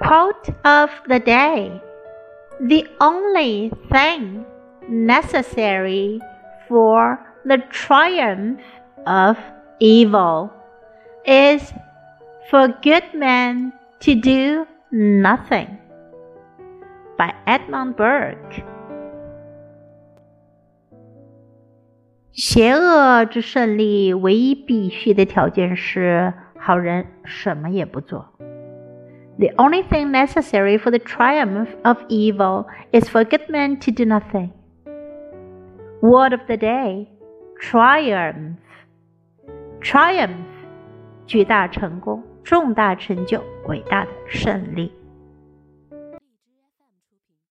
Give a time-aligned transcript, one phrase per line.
[0.00, 1.80] Quote of the day
[2.60, 4.44] The only thing
[4.88, 6.20] necessary
[6.68, 8.60] for the triumph
[9.06, 9.36] of
[9.78, 10.50] evil
[11.24, 11.72] is
[12.50, 15.78] for good men to do nothing.
[17.16, 18.64] By Edmund Burke.
[22.32, 28.33] 邪恶之胜利唯一必须的条件是好人什么也不做。
[29.38, 34.04] The only thing necessary for the triumph of evil is for good men to do
[34.04, 34.52] nothing.
[36.02, 37.08] Word of the day
[37.60, 38.58] triumph.
[39.80, 40.46] Triumph
[41.26, 44.92] 巨大成功、重大成就、伟大的胜利。